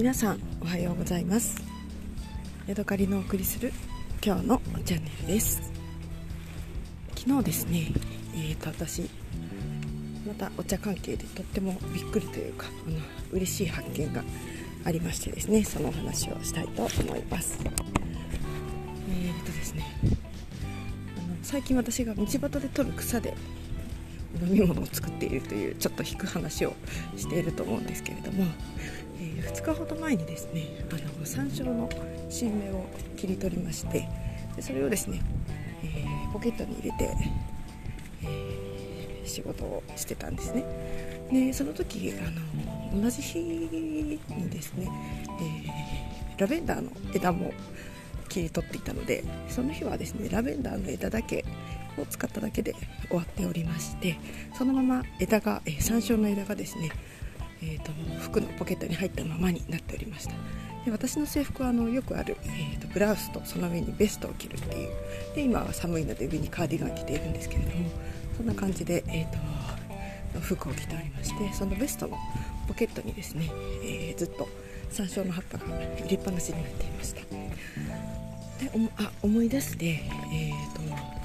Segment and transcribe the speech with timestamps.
[0.00, 1.62] 皆さんおはようございます。
[2.66, 3.70] ヤドカリのお送りする
[4.24, 5.70] 今日のチャンネルです。
[7.18, 7.92] 昨日ですね
[8.34, 9.10] えーと私
[10.26, 12.96] またお茶関係でとってもびっくりというかあの
[13.32, 14.24] 嬉しい発見が
[14.86, 17.58] ありましてですねそのお話をしたいと思います。
[17.62, 19.84] えーとですね
[21.18, 23.34] あの最近私が道端で採る草で
[24.40, 26.72] 飲み物を作っているというちょっと引く話を
[27.18, 28.46] していると思うんですけれども、
[29.20, 31.88] えー、2日ほど前にですねあの山椒の
[32.28, 34.08] 新芽を切り取りまして
[34.56, 35.20] でそれをですね、
[35.84, 37.10] えー、ポケットに入れて、
[38.22, 40.64] えー、仕事をしてたんですね。
[41.30, 44.18] でその時あの同じ日に
[44.50, 44.90] ですね、
[45.40, 47.52] えラベンダーの枝も
[48.28, 51.44] 切り取っていたのでその日はですねラベンダーの枝だけ
[51.98, 52.74] を使っただけで
[53.08, 54.16] 終わっておりまして
[54.56, 56.90] そのまま枝が、えー、山椒の枝がですね、
[57.62, 60.34] えーと、服のポケットに入ったままになっておりました。
[60.84, 64.90] で私の制服はあのよくある、えーと、ブラウスとその上にベストを着るっていう。
[65.34, 67.90] で今は寒いので上にカーディガン着ているんですけれども
[68.36, 69.30] そんな感じで、えー
[70.32, 72.16] と、と服を着ておりましてそのベストの
[72.66, 73.50] ポケットにですね、
[73.84, 74.48] えー、ずっと
[74.90, 75.64] 山椒の葉っぱが
[75.98, 77.20] 入れっぱなしになっていました。
[77.20, 81.20] であ思い出して、えーと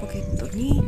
[0.00, 0.82] ポケットに、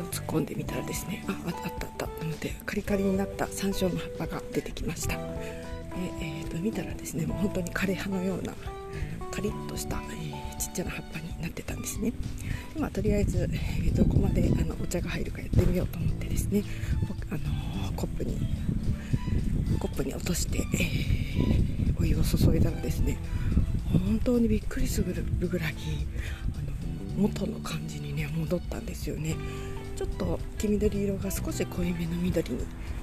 [0.00, 5.16] 手を突っ込んでみたらですねああったあったなのでカリカリになった山椒の葉っぱが出てきました。
[5.16, 5.22] で、
[6.20, 8.54] えーと、見たらですねもう本当に枯葉のような
[9.30, 12.12] カリッとした、えー、ちっちゃな葉っぱになってたんですね。
[12.74, 16.62] で、まあ、とりあえず、えー、どこまであのお茶が入るかやってみようと思ってですね
[17.30, 18.38] あのコップに
[19.78, 23.18] コップに落として、えー、お湯を注いだらですね
[23.92, 25.74] 本当にびっくりするぐらい
[26.56, 29.36] あの元の感じにね戻ったんですよね。
[30.00, 32.58] ちょっと黄緑色が少し濃いめの緑に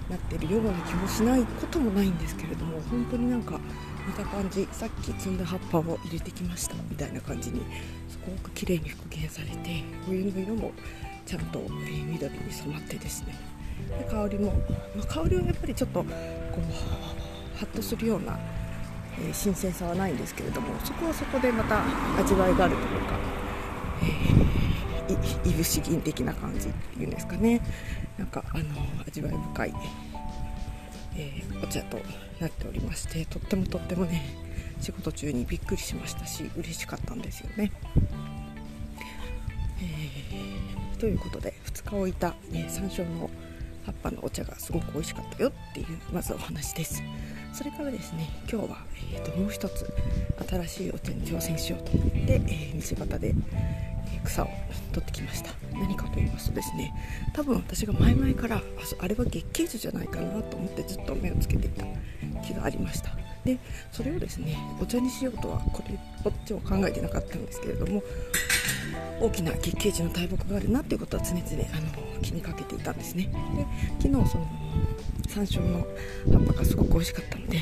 [0.09, 3.59] なってるような気もしないこともないんですけれども本当になんか
[4.07, 7.61] 見た感じさっき摘んだ葉っぱを入れてきましたみたいな感じに
[8.09, 10.71] すごく綺麗に復元されてお湯の色も
[11.27, 13.35] ちゃんと緑に染まってですね。
[13.99, 14.53] で香りも、
[14.95, 16.09] まあ、香りはやっぱりちょっとこう
[17.57, 18.39] ハッとするような
[19.19, 21.83] えー、新鮮さはないんですけれどもそこはそこでまた
[22.19, 23.19] 味わいがあるというか、
[24.01, 24.47] えー、
[25.45, 27.61] いぶし銀的な感じっていうんですかね
[28.17, 28.63] なんかあの
[29.07, 29.73] 味わい深い、
[31.15, 31.97] えー、お茶と
[32.39, 34.21] なっておりましてとってもとってもね
[34.81, 37.71] 仕事中にびっくりしましたし嬉しかったんですよね。
[39.81, 43.29] えー、ということで2日置いた、ね、山椒の
[43.87, 47.01] 葉っぱのお茶がすごく美味しかったよっていうまずお話です。
[47.53, 48.77] それからですね今日は、
[49.13, 49.91] えーと、もう一つ
[50.47, 54.47] 新しいお茶に挑戦しようと思って、えー、道端で、え草を
[54.91, 56.93] 取ってきました何かと言いますとですね
[57.33, 58.61] 多分私が前々から
[58.99, 61.85] あれは月桂樹じゃないかなと思ってずっと目をつけていた
[62.45, 63.11] 気がありました
[63.43, 63.57] で
[63.91, 68.03] それをですねお茶にしようとはこれこっちを考えてなかったんですけれども
[69.21, 73.29] 大きな月桂樹の大木があるなっていうことは常々あの気にかけていたんですね。
[73.55, 74.47] で昨日その
[75.27, 75.85] 山椒の
[76.31, 77.59] 葉っぱがすごく美味しかったので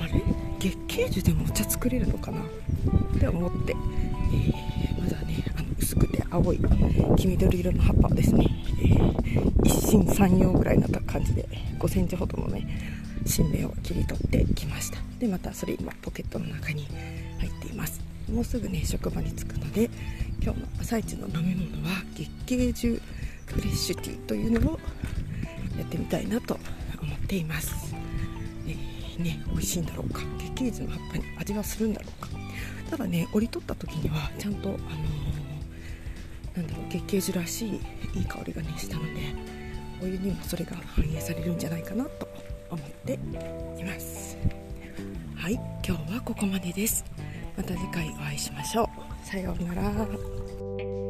[0.00, 0.22] あれ？
[0.58, 2.40] 月桂樹でもお茶作れるのかな？
[2.40, 6.58] って思って、えー、まだねあの薄くて青い
[7.16, 8.46] 黄緑色の葉っぱをですね、
[8.82, 12.66] えー、一心三葉ぐらいな感じで5センチほどのね
[13.24, 14.98] 新芽を切り取ってきました。
[15.18, 16.88] でまたそれ今ポケットの中に
[17.38, 18.00] 入っています。
[18.32, 19.90] もうすぐね職場に着くので
[20.42, 23.00] 今日の朝一の飲み物は月桂樹
[23.54, 24.78] フレッシュティーというのを
[25.78, 26.58] やってみたいなと
[27.00, 27.94] 思っています、
[28.66, 32.28] えー、ね美味しいんだろうか月桂樹の葉っぱに味はするんだろうか。
[32.90, 37.80] ただね折り取った時にはちゃんとあのー、なんだろう月桂樹らしい
[38.14, 39.08] いい香りがねしたので
[40.02, 42.28] お湯にもそれが反映されるんじゃないかなと
[42.70, 43.14] 思って
[43.78, 44.36] います。
[45.36, 45.54] はい
[45.86, 47.04] 今日はここまでです。
[47.56, 49.26] また次回お会いしましょう。
[49.26, 51.01] さようなら。